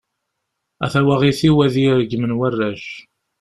A 0.83 0.87
tawaɣit-iw 0.93 1.57
ad 1.65 1.75
iyi-regmen 1.77 2.35
warrac. 2.37 2.85